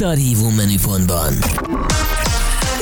[0.00, 1.32] szarhívó menüpontban.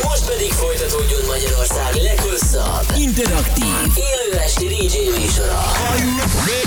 [0.03, 5.63] Most pedig folytatódjon Magyarország leghosszabb, interaktív, élő esti DJ műsora.
[6.43, 6.63] Three,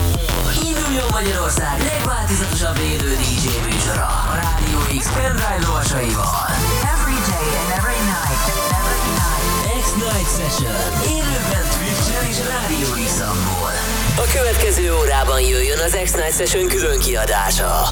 [0.68, 6.36] induljon Magyarország legváltozatosabb élő DJ műsora a Rádió X pendrive lovasaival.
[6.94, 8.63] Every day and every night.
[14.18, 17.90] A következő órában jöjjön az X-Night Session külön kiadása.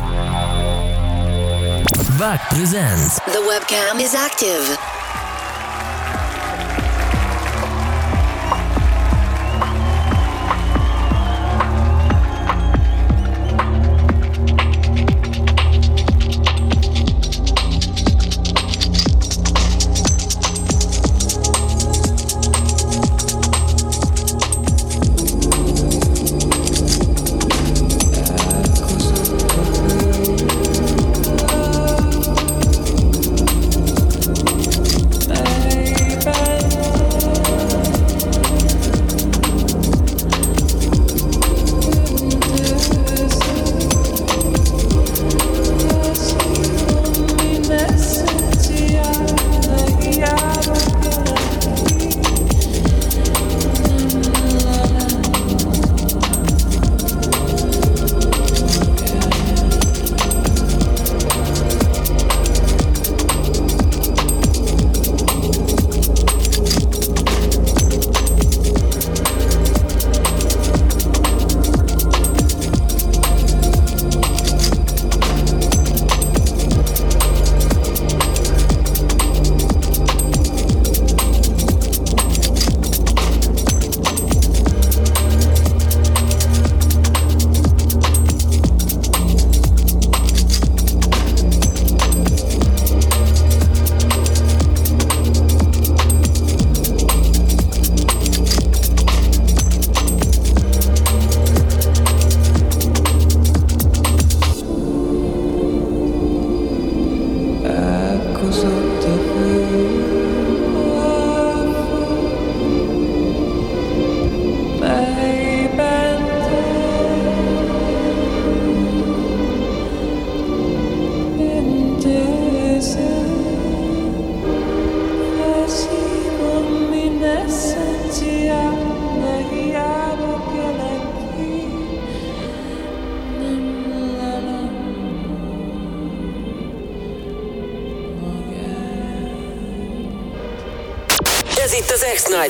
[2.18, 4.91] Back presents The webcam is active.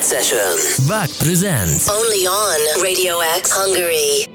[0.02, 0.88] Night Session.
[0.88, 1.88] Back presents.
[1.88, 4.28] Only on Radio X Hungary.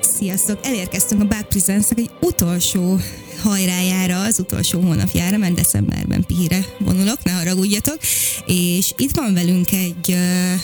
[0.00, 0.58] Sziasztok!
[0.62, 2.98] Elérkeztünk a Back presents egy utolsó
[3.42, 7.98] hajrájára, az utolsó hónapjára, mert decemberben pihire vonulok, ne haragudjatok,
[8.46, 10.60] és itt van velünk egy uh,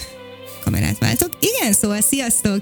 [0.64, 1.30] kamerát váltok.
[1.40, 2.60] Igen, szóval sziasztok!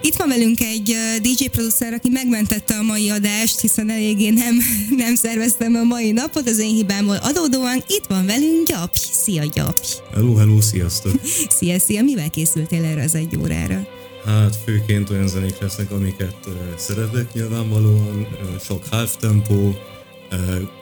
[0.00, 4.58] Itt van velünk egy DJ producer, aki megmentette a mai adást, hiszen eléggé nem,
[4.96, 7.84] nem szerveztem a mai napot az én hibámból adódóan.
[7.86, 8.98] Itt van velünk Gyapj.
[9.22, 9.88] Szia Gyapj!
[10.20, 11.12] Hello, hello, sziasztok!
[11.58, 12.02] szia, szia!
[12.02, 13.86] Mivel készültél erre az egy órára?
[14.24, 19.74] Hát főként olyan zenék lesznek, amiket uh, szeretek nyilvánvalóan, uh, sok half tempo, uh,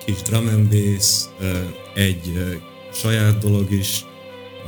[0.05, 1.59] kis drum and bass, uh,
[1.95, 2.53] egy uh,
[2.93, 4.05] saját dolog is,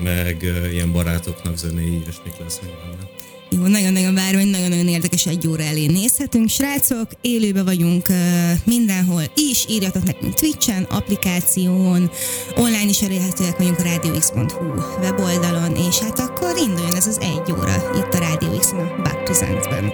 [0.02, 3.10] meg ilyen barátoknak zenéi, mik lesznek benne.
[3.52, 6.48] Jó, nagyon-nagyon várom, hogy nagyon-nagyon érdekes egy óra elé nézhetünk.
[6.48, 8.16] Srácok, élőben vagyunk uh,
[8.64, 12.10] mindenhol is, írjatok nekünk Twitchen, applikáción,
[12.56, 14.64] online is elérhetőek vagyunk a radiox.hu
[15.00, 19.24] weboldalon, és hát akkor induljon ez az egy óra itt a Radio X-en a Back
[19.24, 19.92] Presents-ben.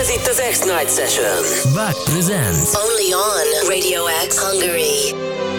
[0.00, 1.72] Ez itt az X-Night Session.
[1.74, 2.68] Back Presents.
[2.84, 5.49] Only on Radio X Hungary.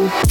[0.00, 0.30] Hey!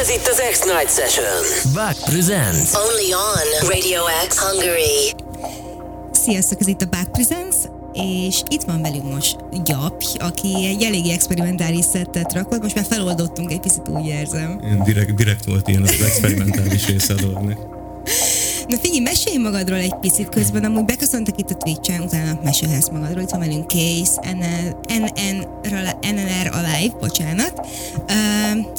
[0.00, 1.72] Ez itt az X-Night Session.
[1.74, 2.74] Back Presents.
[2.74, 5.14] Only on Radio X Hungary.
[6.12, 7.56] Sziasztok, ez itt a Back Presents,
[7.92, 13.52] és itt van velünk most Gyapj, aki egy eléggé experimentális szettet rakott, most már feloldottunk
[13.52, 14.60] egy picit, úgy érzem.
[14.64, 17.77] Ilyen direkt, direkt volt ilyen az experimentális része a dolognak.
[18.68, 23.22] Na figyelj, mesélj magadról egy picit közben, amúgy beköszöntek itt a Twitch-en, utána mesélhetsz magadról,
[23.22, 25.46] itt van velünk Case, NN, NN,
[26.00, 27.66] NNR Alive, bocsánat.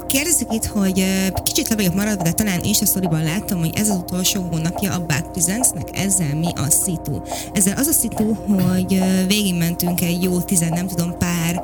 [0.07, 1.05] Kérdezzük itt, hogy
[1.43, 5.05] kicsit le vagyok maradva, de talán Insta sztoriban láttam, hogy ez az utolsó hónapja a
[5.05, 7.21] Back Presents-nek, ezzel mi a szitu.
[7.53, 11.63] Ezzel az a szitu, hogy végigmentünk egy jó tizen, nem tudom, pár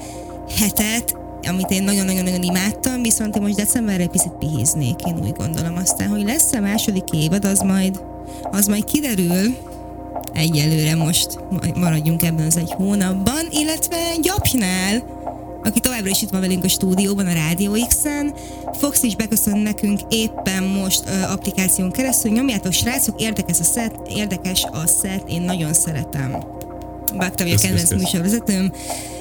[0.60, 1.16] hetet,
[1.48, 5.76] amit én nagyon-nagyon-nagyon imádtam, viszont én most decemberre egy picit pihiznék, én úgy gondolom.
[5.76, 8.00] Aztán, hogy lesz a második évad, az majd,
[8.52, 9.56] az majd kiderül,
[10.34, 11.40] egyelőre most
[11.76, 15.04] maradjunk ebben az egy hónapban, illetve Gyapjnál,
[15.64, 18.34] aki továbbra is itt van velünk a stúdióban, a Rádió X-en.
[18.74, 22.32] Fox is beköszön nekünk éppen most ö, applikáción keresztül.
[22.32, 26.44] Nyomjátok, srácok, érdekes a szet, érdekes a szet, én nagyon szeretem.
[27.18, 28.72] Baktavi a kedvenc műsorvezetőm.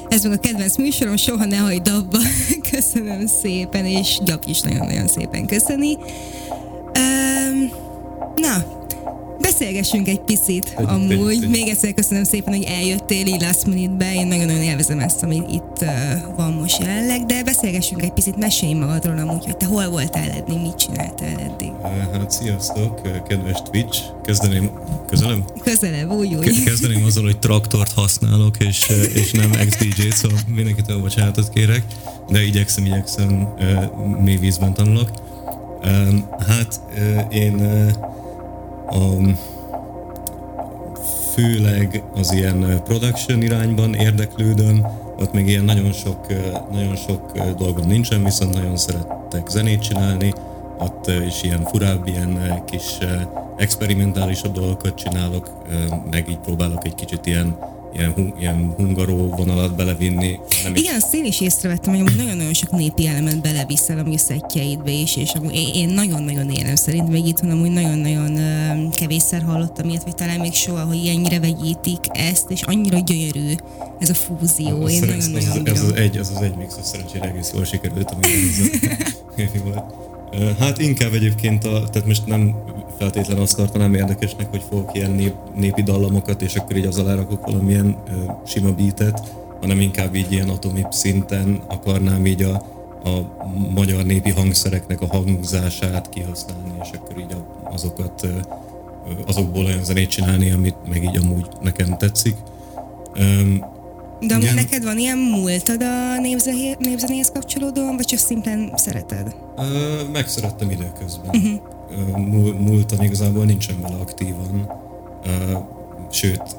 [0.09, 2.19] Ez meg a kedvenc műsorom, soha ne hagyd abba.
[2.71, 5.97] Köszönöm szépen, és Gyap is nagyon-nagyon szépen köszöni.
[6.97, 7.69] Um,
[8.35, 8.84] na,
[9.41, 11.43] beszélgessünk egy picit egy, amúgy.
[11.43, 14.13] Egy, Még egyszer köszönöm szépen, hogy eljöttél így last minute-be.
[14.13, 15.89] Én nagyon-nagyon élvezem ezt, ami itt uh,
[16.35, 20.61] van most jelenleg, de beszélgessünk egy picit, mesélj magadról amúgy, hogy te hol voltál eddig,
[20.61, 21.71] mit csináltál eddig.
[22.11, 23.99] Hát sziasztok, kedves Twitch.
[24.25, 24.69] Kezdeném,
[25.07, 25.45] közelem?
[25.63, 26.63] Közelebb, úgy, úgy.
[26.63, 31.83] Kezdeném azzal, hogy traktort használok, és, és nem XDJ-t, szóval mindenkitől bocsánatot kérek,
[32.29, 33.53] de igyekszem, igyekszem,
[34.23, 35.09] mély vízben tanulok.
[36.47, 36.79] Hát
[37.29, 37.55] én
[38.87, 39.33] a,
[41.33, 44.85] főleg az ilyen production irányban érdeklődöm,
[45.19, 46.27] ott még ilyen nagyon sok,
[46.71, 50.33] nagyon sok dolgom nincsen, viszont nagyon szerettek zenét csinálni,
[50.77, 52.97] ott is ilyen furább, ilyen kis
[53.57, 55.49] experimentálisabb dolgokat csinálok,
[56.11, 57.57] meg így próbálok egy kicsit ilyen
[57.95, 60.39] ilyen, ilyen hungaró vonalat belevinni.
[60.63, 64.91] Nem Igen, azt én is észrevettem, hogy nagyon-nagyon sok népi elemet beleviszel a mi szettjeidbe
[64.91, 70.15] is, és amúgy én nagyon-nagyon élem szerint, még itt amúgy nagyon-nagyon kevésszer hallottam ilyet, vagy
[70.15, 73.53] talán még soha, hogy ennyire vegyítik ezt, és annyira gyönyörű
[73.99, 74.81] ez a fúzió.
[74.81, 77.51] Hát, én nagyon-nagyon ez, az, ez, az egy, az az egy mix, az szerencsére egész
[77.53, 78.25] jól sikerült, ami
[79.37, 79.83] ez volt.
[80.59, 82.55] Hát inkább egyébként, a, tehát most nem
[82.97, 87.15] feltétlenül azt tartanám érdekesnek, hogy fogok ilyen nép, népi dallamokat, és akkor így az alá
[87.15, 89.21] rakok valamilyen ö, sima beatet,
[89.61, 92.53] hanem inkább így ilyen atomi szinten akarnám így a,
[93.03, 93.27] a
[93.73, 98.29] magyar népi hangszereknek a hangzását kihasználni, és akkor így a, azokat ö,
[99.25, 102.35] azokból olyan zenét csinálni, amit meg így amúgy nekem tetszik.
[104.19, 106.19] De amúgy neked van ilyen múltad a
[106.79, 109.35] népzenéhez kapcsolódóan, vagy csak szimplán szereted?
[109.57, 111.35] Ö, megszerettem időközben.
[111.35, 111.74] Uh-huh.
[112.59, 114.71] Múltam igazából nincsen vele aktívan.
[116.11, 116.57] Sőt,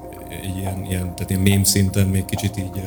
[0.57, 2.83] ilyen, ilyen, tehát ilyen mém szinten még kicsit így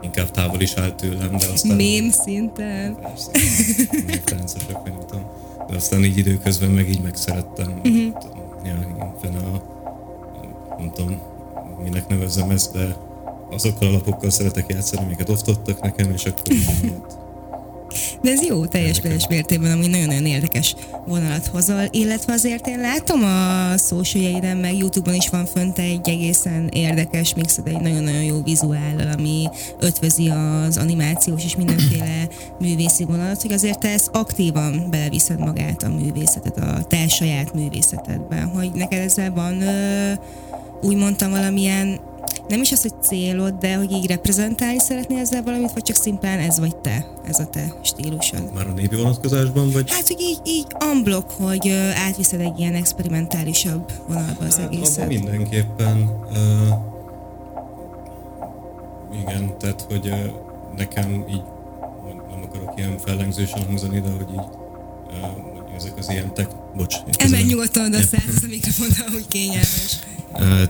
[0.00, 1.76] inkább távol is állt tőlem, de aztán...
[1.76, 2.96] Mém szinten?
[3.00, 3.30] Persze,
[4.84, 5.24] nem tudom.
[5.68, 7.80] De aztán így időközben meg így megszerettem.
[7.84, 8.12] Uh-huh.
[8.64, 8.74] Ja,
[9.22, 9.62] a,
[10.78, 11.20] nem tudom,
[11.82, 12.96] minek nevezem ezt, de
[13.50, 16.54] azokkal a lapokkal szeretek játszani, amiket osztottak nekem, és akkor
[18.22, 20.74] de ez jó, teljes teljes mértékben, ami nagyon-nagyon érdekes
[21.06, 26.68] vonalat hozol, illetve azért én látom a social meg Youtube-on is van fönt egy egészen
[26.72, 29.48] érdekes mixed, egy nagyon-nagyon jó vizuállal, ami
[29.80, 32.28] ötvözi az animációs és mindenféle
[32.60, 38.46] művészi vonalat, hogy azért te ezt aktívan beleviszed magát a művészetet, a te saját művészetedben,
[38.46, 39.62] hogy neked ezzel van
[40.82, 42.00] úgy mondtam valamilyen
[42.48, 46.38] nem is az, hogy célod, de hogy így reprezentálni szeretnél ezzel valamit, vagy csak szimplán
[46.38, 48.54] ez vagy te, ez a te stílusod.
[48.54, 49.90] Már a népi vonatkozásban, vagy?
[49.90, 55.08] Hát, hogy így, így unblock, hogy átviszed egy ilyen experimentálisabb vonalba az hát, egészet.
[55.08, 55.96] mindenképpen.
[56.30, 56.86] Uh,
[59.20, 60.18] igen, tehát, hogy uh,
[60.76, 61.42] nekem így
[62.30, 66.48] nem akarok ilyen fellengzősen hangzani, de hogy így uh, ezek az ilyen tek...
[66.76, 66.96] Bocs.
[67.16, 69.98] Emelj nyugodtan a száz a mikrofonra, hogy kényelmes.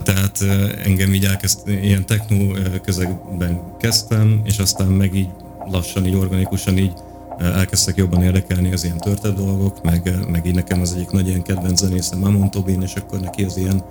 [0.02, 0.42] Tehát
[0.84, 2.36] engem így elkezd, ilyen techno
[2.82, 5.28] közegben kezdtem, és aztán meg így
[5.70, 6.92] lassan, így organikusan így
[7.38, 11.42] elkezdtek jobban érdekelni az ilyen törtebb dolgok, meg, meg így nekem az egyik nagy ilyen
[11.42, 13.82] kedvenc zenészem Amon Tobin, és akkor neki az ilyen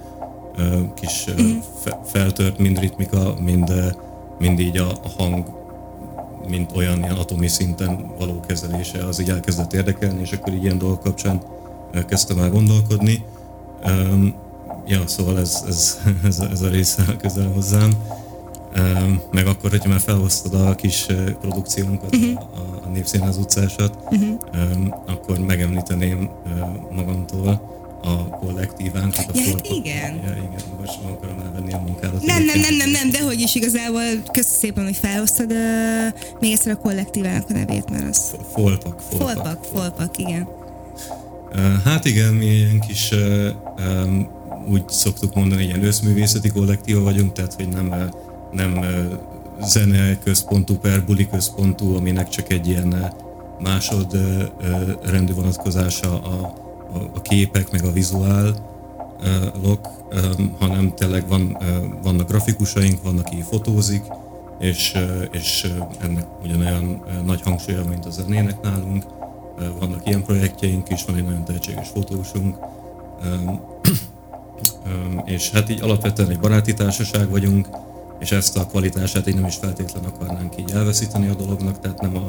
[0.93, 1.58] kis mm.
[2.06, 3.95] feltört, mind ritmika, mind,
[4.39, 5.45] mind így a, a hang,
[6.47, 10.77] mint olyan ilyen atomi szinten való kezelése, az így elkezdett érdekelni, és akkor így ilyen
[10.77, 11.41] dolgok kapcsán
[12.08, 13.25] kezdtem el gondolkodni
[14.88, 17.91] ja, szóval ez, ez, ez, ez a része közel hozzám.
[19.32, 21.06] meg akkor, hogyha már felhoztad a kis
[21.41, 22.38] produkciónkat, uh-huh.
[22.38, 24.38] a, a Népszínház utcásat, uh-huh.
[25.06, 26.30] akkor megemlíteném
[26.91, 29.26] magamtól a kollektívánkat.
[29.28, 30.15] A ja, hát igen.
[30.15, 32.26] Ja, igen, most nem akarom elvenni a munkádat.
[32.26, 36.52] Nem, nem, nem, nem, nem, de hogy is igazából köszi szépen, hogy felhoztad uh, még
[36.52, 38.36] egyszer a kollektívának a nevét, mert az...
[38.54, 39.28] Folpak, folpak.
[39.28, 40.47] Folpak, folpak, igen.
[41.84, 44.30] Hát igen, mi ilyen kis uh, um,
[44.67, 48.12] úgy szoktuk mondani, ilyen összművészeti kollektíva vagyunk, tehát hogy nem,
[48.51, 48.86] nem
[49.62, 53.13] zene központú per buli központú, aminek csak egy ilyen
[53.60, 54.17] másod
[55.03, 56.53] rendű vonatkozása a,
[56.93, 58.56] a, a képek, meg a vizuál
[59.63, 59.88] lok,
[60.60, 61.58] hanem tényleg van,
[62.03, 64.03] vannak grafikusaink, van, aki fotózik,
[64.60, 64.97] és,
[65.32, 69.03] és ennek ugyanolyan nagy hangsúlya, mint a zenének nálunk.
[69.80, 72.58] Vannak ilyen projektjeink is, van egy nagyon tehetséges fotósunk,
[75.26, 77.67] és hát így alapvetően egy baráti társaság vagyunk,
[78.20, 82.15] és ezt a kvalitását így nem is feltétlen akarnánk így elveszíteni a dolognak, tehát nem,
[82.15, 82.28] a,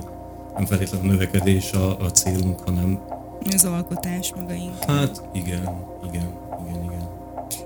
[0.55, 2.99] nem feltétlenül a növekedés a, a célunk, hanem...
[3.53, 4.89] Az alkotás maga inkább.
[4.89, 5.69] Hát igen,
[6.09, 6.29] igen,
[6.67, 7.09] igen, igen.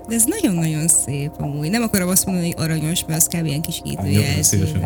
[0.07, 1.69] De ez nagyon-nagyon szép amúgy.
[1.69, 3.45] Nem akarom azt mondani, hogy aranyos, mert az kb.
[3.45, 4.71] ilyen kis idéjelző.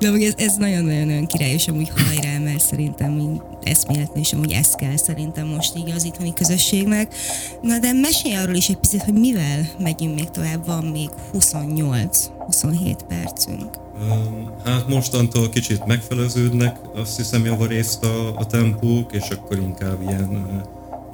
[0.00, 4.70] De amúgy ez, ez nagyon-nagyon királyos amúgy hajrá, mert szerintem így eszméletlen, és amúgy ez
[4.70, 7.14] kell szerintem most így az itthoni közösségnek.
[7.60, 12.96] Na de mesélj arról is egy picit, hogy mivel megyünk még tovább, van még 28-27
[13.08, 13.80] percünk.
[14.64, 20.62] Hát mostantól kicsit megfeleződnek, azt hiszem javarészt a, a tempók, és akkor inkább ilyen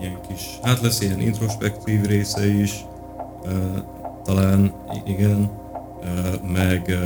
[0.01, 2.85] ilyen kis, hát lesz ilyen introspektív része is,
[4.25, 4.73] talán
[5.05, 5.51] igen,
[6.53, 6.99] meg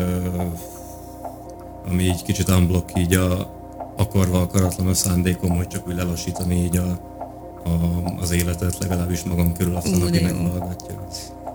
[1.89, 3.61] ami így kicsit unblock így a
[4.03, 6.91] akarva akaratlan a szándékom, hogy csak úgy lelassítani így a,
[7.65, 7.71] a,
[8.21, 11.07] az életet legalábbis magam körül aztán, aki meghallgatja.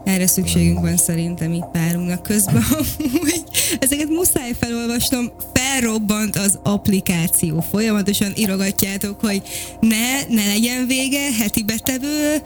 [0.04, 2.64] Erre szükségünk van szerintem itt párunknak közben,
[3.24, 3.44] hogy
[3.80, 7.66] ezeket muszáj felolvasnom, felrobbant az applikáció.
[7.72, 9.42] Folyamatosan írogatjátok, hogy
[9.80, 12.42] ne, ne legyen vége, heti betevő,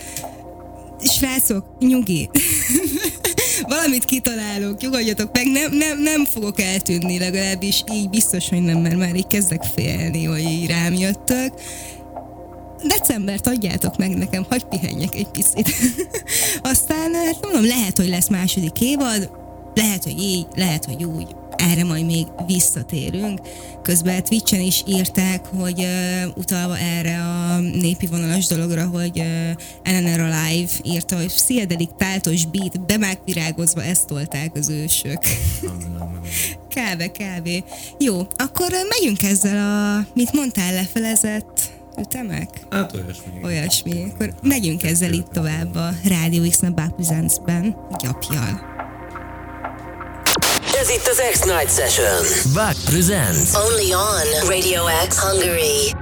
[1.04, 2.30] srácok, nyugi.
[3.68, 8.98] Valamit kitalálok, nyugodjatok meg, nem, nem, nem fogok eltűnni, legalábbis így biztos, hogy nem, mert
[8.98, 11.54] már így kezdek félni, hogy így rám jöttök
[12.84, 15.70] decembert adjátok meg nekem, hagyj pihenjek egy picit.
[16.72, 19.32] Aztán, hát mondom, lehet, hogy lesz második évad,
[19.74, 23.40] lehet, hogy így, lehet, hogy úgy, erre majd még visszatérünk.
[23.84, 30.20] Közben Twitchen is írták, hogy uh, utalva erre a népi vonalas dologra, hogy uh, NNR
[30.20, 35.20] Alive írta, hogy sziedelik táltos beat, bemákvirágozva ezt tolták az ősök.
[36.76, 37.64] kávé, kávé.
[38.00, 38.70] Jó, akkor
[39.00, 42.50] megyünk ezzel a, mit mondtál, lefelezett ütemek?
[42.70, 43.32] Hát olyasmi.
[43.44, 44.12] Olyasmi.
[44.14, 48.71] Akkor megyünk ezzel itt tovább a Radio X-na Back Presents-ben, gyapjal.
[50.82, 52.54] Ez itt az X-Night Session.
[52.54, 53.56] Back Presents.
[53.56, 56.01] Only on Radio X Hungary.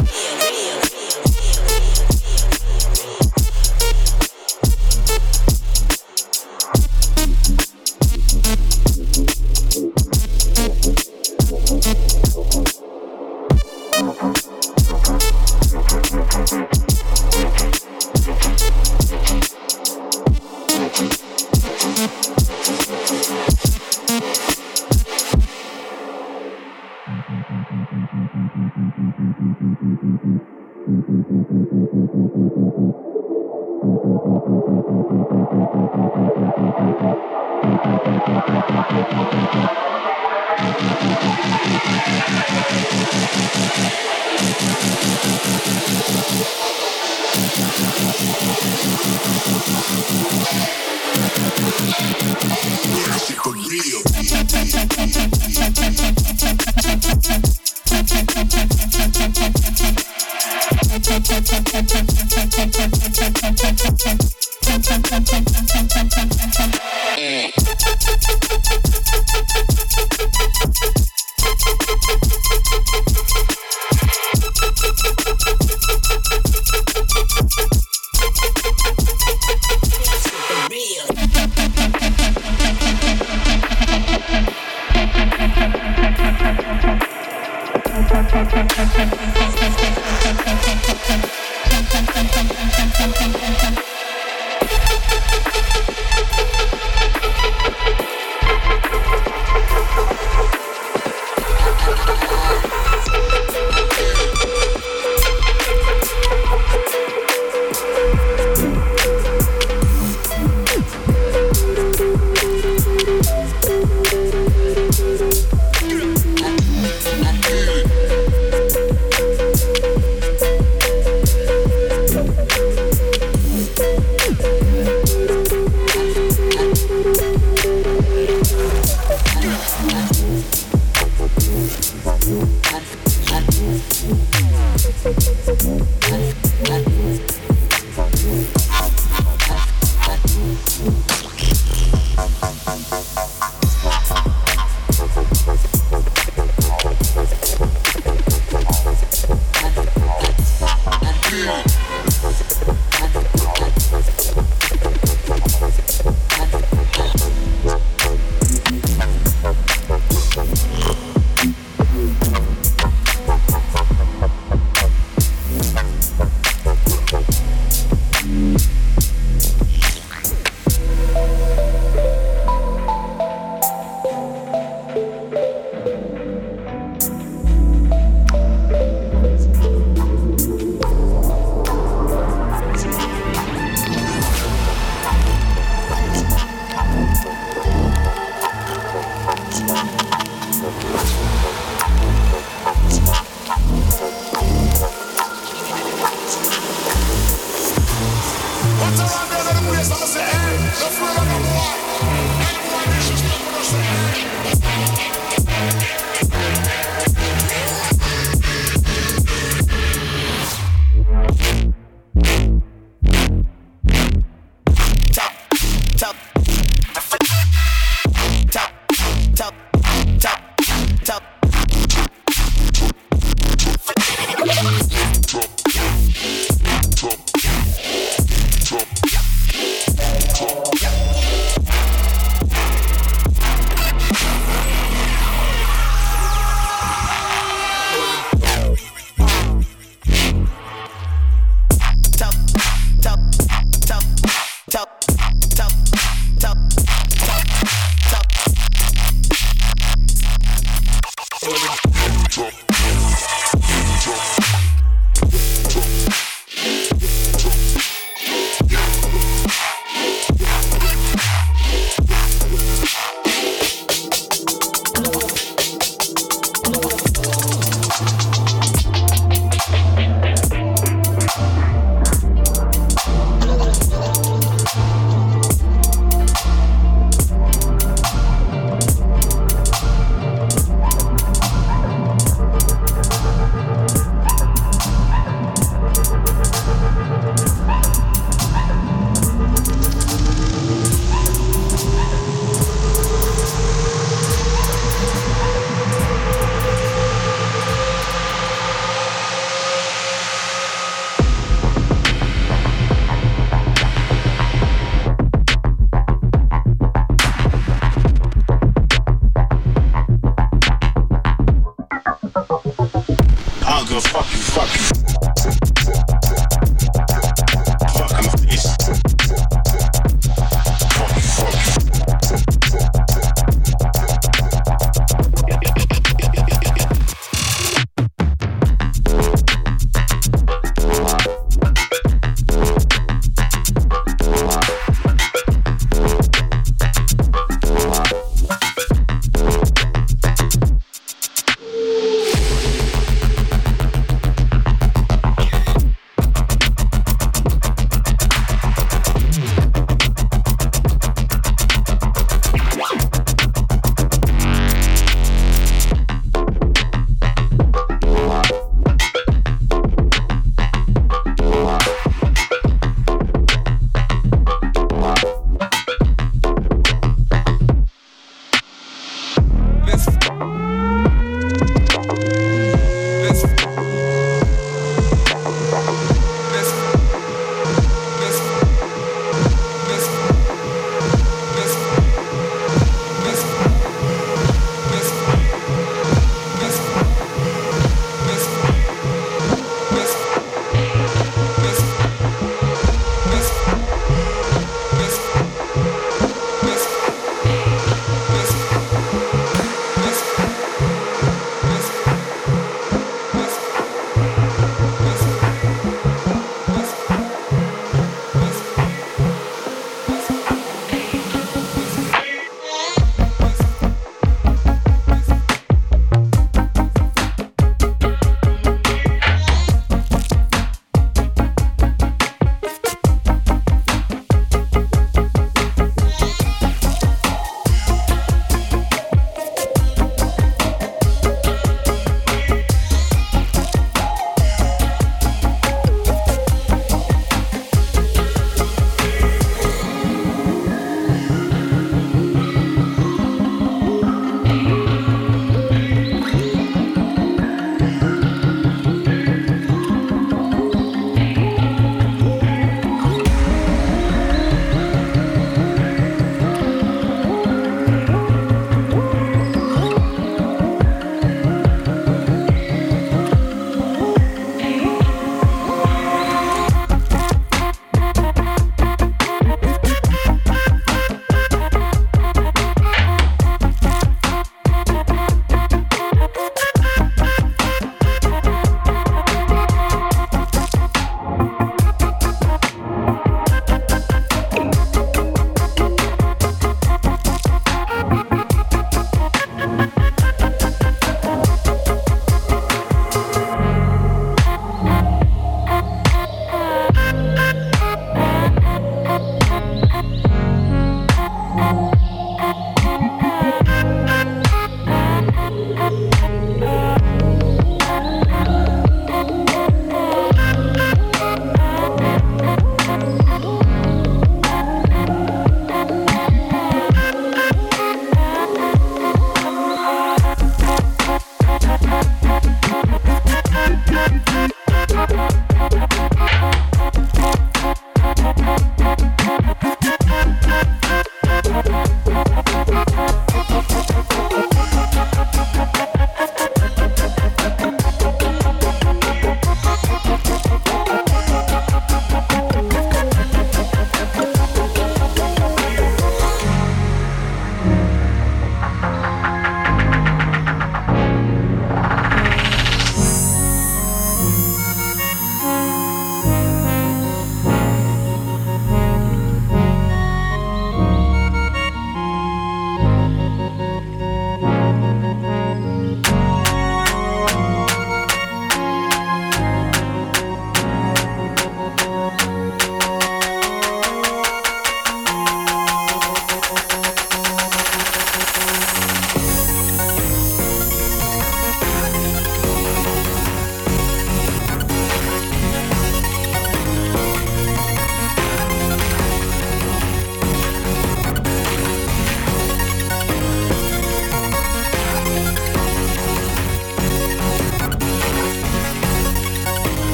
[0.00, 0.47] Yeah.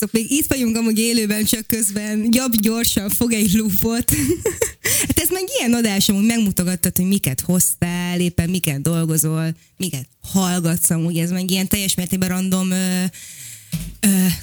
[0.00, 2.28] Sziasztok, még itt vagyunk amúgy élőben, csak közben.
[2.30, 4.10] Jobb gyorsan fog egy lúpot.
[5.06, 10.90] hát ez meg ilyen adás, amúgy megmutogattad, hogy miket hoztál, éppen miket dolgozol, miket hallgatsz
[10.90, 13.04] amúgy, ez meg ilyen teljes mértékben random ö,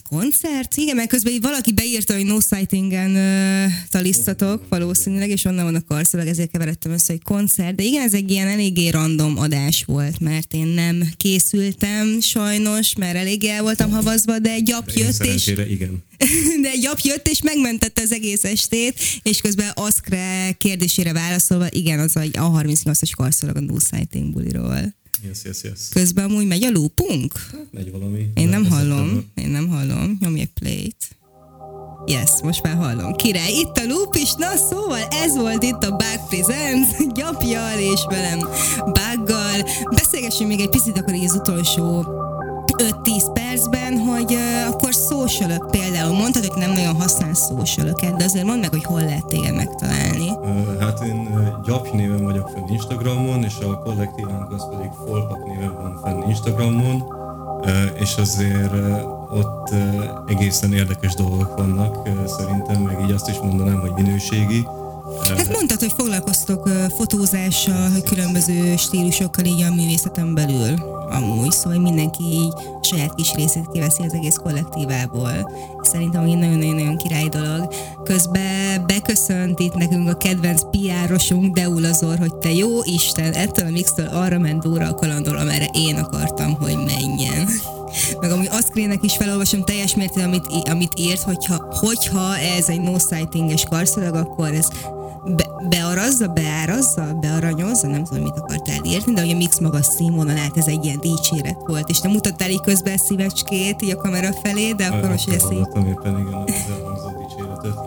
[0.09, 0.75] koncert.
[0.75, 5.84] Igen, mert közben valaki beírta, hogy no sighting-en ö, talisztatok valószínűleg, és onnan van a
[5.88, 7.75] karszalag, ezért keveredtem össze, hogy koncert.
[7.75, 13.15] De igen, ez egy ilyen eléggé random adás volt, mert én nem készültem sajnos, mert
[13.15, 16.03] eléggé el voltam havazva, de egy gyap jött, és igen.
[16.63, 21.99] de egy gyap jött, és megmentette az egész estét, és közben Aszkre kérdésére válaszolva, igen,
[21.99, 24.95] az a A38-as karszalag a No Sighting buliról.
[25.24, 25.80] Yes, yes, yes.
[25.89, 27.34] Közben amúgy megy a loopunk?
[27.72, 28.30] Megy valami.
[28.34, 29.43] Én nem hallom, szeptember.
[29.43, 30.18] én nem hallom.
[30.22, 31.18] Nyomj egy play-t.
[32.05, 33.13] Yes, most már hallom.
[33.15, 36.88] Király, itt a loop is, na szóval ez volt itt a Bug Presents,
[37.20, 38.39] gyapjal és velem
[38.78, 39.70] Buggal.
[39.95, 42.05] Beszélgessünk még egy picit akkor így az utolsó
[42.78, 48.45] 5-10 percben, hogy uh, akkor social például mondtad, hogy nem nagyon használsz social de azért
[48.45, 50.30] mondd meg, hogy hol lehet téged megtalálni.
[50.80, 51.28] Hát én
[51.66, 57.03] Gyapj néven vagyok fenn Instagramon, és a kollektívánk az pedig Folpak néven van fenn Instagramon,
[57.99, 58.74] és azért
[59.30, 59.74] ott
[60.28, 64.68] egészen érdekes dolgok vannak szerintem, meg így azt is mondanám, hogy minőségi.
[65.24, 70.95] Hát mondtad, hogy foglalkoztok fotózással, különböző stílusokkal így a művészeten belül.
[71.09, 75.51] Amúgy, szóval mindenki így saját kis részét kiveszi az egész kollektívából.
[75.82, 77.74] Szerintem így nagyon-nagyon király dolog.
[78.03, 84.07] Közben beköszönt itt nekünk a kedvenc PR-osunk Deulazor, hogy te jó Isten, ettől a mixtől
[84.07, 87.47] arra ment Dóra a kalandor, amerre én akartam, hogy menjen.
[88.22, 92.99] Meg amúgy Aszkrének is felolvasom teljes mértékben, amit, amit írt, hogyha, hogyha ez egy no
[92.99, 93.65] sighting-es
[94.11, 94.68] akkor ez
[95.36, 100.57] be, bearazza, beárazza, bearanyozza, nem tudom, mit akartál írni, de hogy a mix magas színvonalát,
[100.57, 104.71] ez egy ilyen dicséret volt, és te mutattál így közben szívecskét így a kamera felé,
[104.71, 107.78] de akkor most, ezt így, éppen igen az elhangzó dicséretet.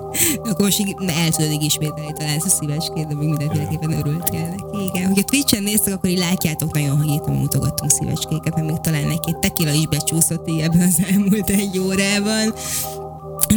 [0.51, 4.49] akkor most így el tudod így ismételni talán ezt a szívecskét, de még mindenféleképpen örültél
[4.49, 4.85] neki.
[4.85, 9.11] Igen, hogyha Twitch-en néztek, akkor így látjátok nagyon, hogy itt mutogattunk szívecskéket, mert még talán
[9.11, 12.55] egy-két tekila is becsúszott így ebben az elmúlt egy órában.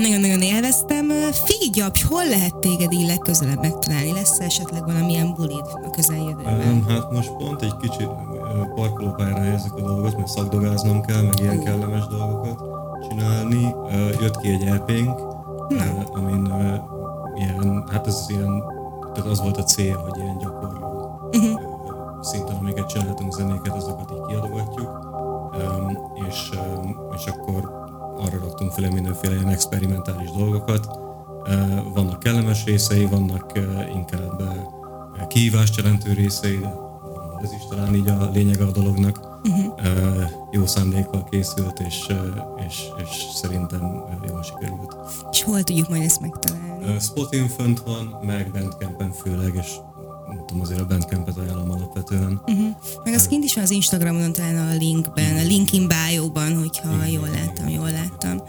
[0.02, 1.10] Nagyon-nagyon élveztem.
[1.32, 4.12] Figyapj, hol lehet téged így legközelebb megtalálni?
[4.12, 6.84] Lesz esetleg valamilyen bulid a közeljövőben?
[6.84, 8.10] Hát most pont egy kicsit
[8.76, 12.62] parkolópályára helyezzük a dolgot, mert szakdogáznom kell, meg ilyen kellemes dolgokat
[13.10, 13.76] csinálni.
[14.22, 15.20] Jött ki egy EP-nk,
[15.70, 15.76] ö,
[16.14, 16.54] amin
[17.36, 18.64] ilyen, hát ez ilyen,
[19.14, 21.38] tehát az volt a cél, hogy ilyen gyakorló ö,
[22.22, 25.12] szinten, amiket csináltunk zenéket, azokat így kiadogatjuk.
[28.18, 30.88] Mindenféle, mindenféle ilyen experimentális dolgokat.
[31.94, 33.52] Vannak kellemes részei, vannak
[33.96, 34.42] inkább
[35.28, 36.70] kihívást jelentő részei, de
[37.44, 39.32] ez is talán így a lényege a dolognak.
[39.44, 39.74] Uh-huh.
[40.52, 42.08] Jó szándékkal készült, és,
[42.68, 44.96] és, és szerintem jól sikerült.
[45.32, 47.00] És hol tudjuk majd ezt megtalálni?
[47.00, 49.76] Spotin fönt van, meg Bandcampen főleg, és
[50.46, 52.42] tudom, azért a Bandcampet ajánlom alapvetően.
[52.46, 52.68] Uh-huh.
[53.04, 56.94] Meg az kint is van az Instagramon, talán a linkben, a link in bio-ban, hogyha
[56.94, 58.42] igen, jól láttam, jól láttam.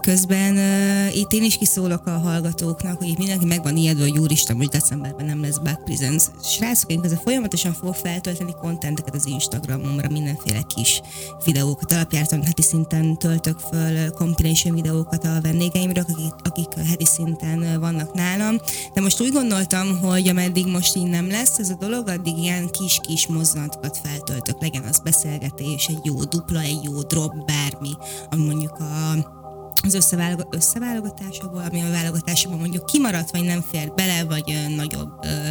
[0.00, 4.56] Közben uh, itt én is kiszólok a hallgatóknak, hogy mindenki meg van ijedve, hogy úristen,
[4.56, 6.24] hogy decemberben nem lesz Back Prisons.
[6.42, 11.00] Srácok, én közben folyamatosan fogok feltölteni kontenteket az Instagramomra, mindenféle kis
[11.44, 18.14] videókat, alapjártan heti szinten töltök föl compilation videókat a vendégeimről, akik, akik heti szinten vannak
[18.14, 18.56] nálam.
[18.94, 22.70] De most úgy gondoltam, hogy ameddig most így nem lesz ez a dolog, addig ilyen
[22.70, 27.90] kis-kis mozzanatokat feltöltök, legyen az beszélgetés, egy jó dupla, egy jó drop, bármi,
[28.30, 29.38] ami mondjuk a
[29.82, 35.12] az összeválog- összeválogatásokból, ami a válogatásokban mondjuk kimaradt, vagy nem fér bele, vagy ö, nagyobb
[35.24, 35.48] ö,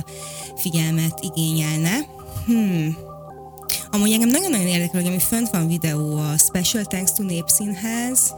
[0.56, 1.98] figyelmet igényelne.
[2.46, 2.98] Hmm.
[3.92, 8.36] Amúgy engem nagyon-nagyon érdekel, hogy ami fönt van videó a Special Thanks to Népszínház.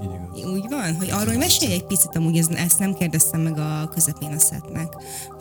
[0.53, 0.95] Úgy van?
[0.95, 4.93] Hogy arról mesélj egy picit, amúgy ez, ezt nem kérdeztem meg a közepén a szetnek,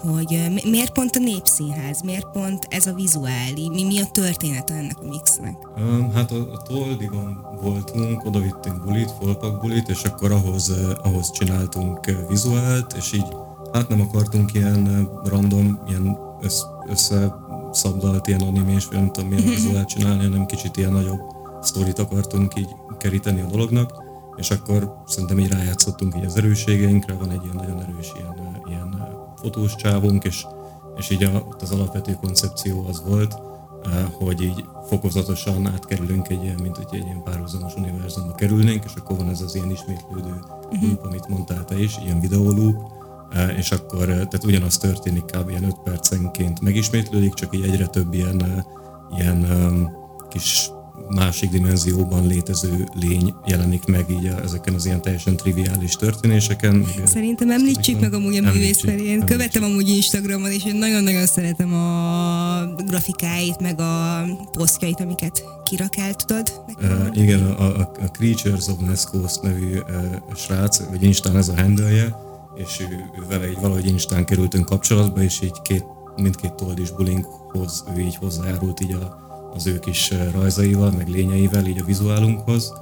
[0.03, 4.99] hogy miért pont a Népszínház, miért pont ez a vizuáli, mi, mi a történet ennek
[5.01, 5.57] a mixnek?
[5.77, 11.31] Um, hát a, a Toldigon voltunk, oda vittünk bulit, folpak bulit, és akkor ahhoz, ahhoz
[11.31, 13.27] csináltunk vizuált, és így
[13.73, 19.49] hát nem akartunk ilyen random, ilyen össze, össze szabdalt ilyen animés, vagy nem tudom milyen
[19.49, 21.21] vizuált csinálni, hanem kicsit ilyen nagyobb
[21.61, 22.69] sztorit akartunk így
[22.99, 24.03] keríteni a dolognak,
[24.37, 29.09] és akkor szerintem így rájátszottunk így az erősségeinkre, van egy ilyen nagyon erős ilyen, ilyen
[29.37, 30.47] fotós csávunk, és,
[30.97, 33.35] és így a, ott az alapvető koncepció az volt,
[34.13, 39.17] hogy így fokozatosan átkerülünk egy ilyen, mint hogy egy ilyen párhuzamos univerzumba kerülnénk, és akkor
[39.17, 40.35] van ez az ilyen ismétlődő
[40.83, 43.00] loop, amit mondtál te is, ilyen videólúp,
[43.57, 45.49] és akkor tehát ugyanaz történik kb.
[45.49, 48.67] ilyen 5 percenként megismétlődik, csak így egyre több ilyen,
[49.17, 49.47] ilyen
[50.29, 50.71] kis
[51.09, 56.87] másik dimenzióban létező lény jelenik meg így a, ezeken az ilyen teljesen triviális történéseken.
[57.05, 62.67] Szerintem említsük meg amúgy a művész Én követem amúgy Instagramon, és én nagyon-nagyon szeretem a
[62.87, 66.63] grafikáit, meg a posztjait, amiket kirak el, tudod?
[66.83, 69.85] Uh, igen, a, a, a Creatures of Nescos nevű uh,
[70.37, 72.29] srác, vagy Instán ez a handle
[72.65, 75.85] és ő, ő vele így valahogy Instán kerültünk kapcsolatba, és így két,
[76.17, 79.19] mindkét toldis bulinkhoz ő így hozzájárult így a,
[79.55, 82.73] az ő kis rajzaival, meg lényeivel így a vizuálunkhoz,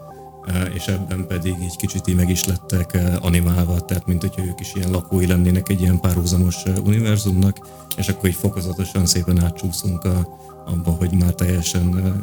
[0.74, 4.74] és ebben pedig így kicsit így meg is lettek animálva, tehát mint hogyha ők is
[4.74, 10.90] ilyen lakói lennének egy ilyen párhuzamos univerzumnak, és akkor így fokozatosan szépen átcsúszunk a, abba,
[10.90, 12.14] hogy már teljesen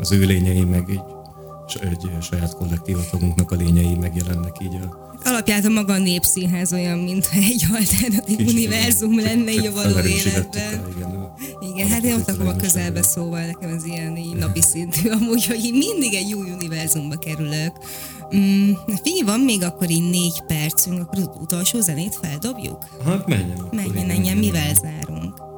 [0.00, 1.02] az ő lényei, meg így
[1.80, 7.66] egy saját kollektívatóunknak a lényei megjelennek így a alapját maga a népszínház olyan, mintha egy
[7.72, 10.84] alternatív Kicsit univerzum csak, lenne így a való életben.
[10.96, 15.10] Igen, igen hát én ott lakom a közelbe, szóval nekem ez ilyen így napi szintű
[15.10, 17.72] amúgy, hogy én mindig egy új univerzumba kerülök.
[18.36, 22.78] Mm, figyelj, van még akkor így négy percünk, akkor az utolsó zenét feldobjuk?
[23.04, 23.68] Hát menjen.
[23.70, 25.51] Menjen, menjen, mivel zárunk?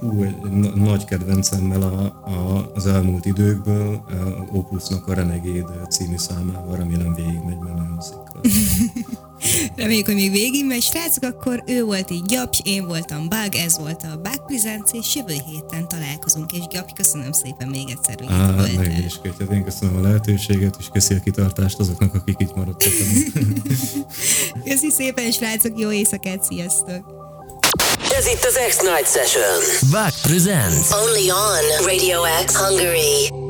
[0.00, 0.36] Hú, egy
[0.74, 7.58] nagy kedvencemmel a, a, az elmúlt időkből, uh, Opusnak a Renegade című számával, remélem végigmegy,
[7.58, 7.98] mert nagyon
[9.76, 10.82] Reméljük, hogy még végig megy.
[10.82, 15.16] Srácok, akkor ő volt így Gyapj, én voltam Bug, ez volt a Bug Presents, és
[15.16, 18.92] jövő héten találkozunk, és Gyapj, köszönöm szépen még egyszer, hogy Á, itt voltál.
[18.92, 19.52] Meg is kötyöd.
[19.52, 22.92] Én köszönöm a lehetőséget, és köszi a kitartást azoknak, akik itt maradtak.
[24.64, 27.17] köszi szépen, srácok, jó éjszakát, sziasztok!
[28.18, 29.90] Ez itt az X-Night Session.
[29.90, 30.92] Back presents.
[30.92, 33.47] Only on Radio X Hungary.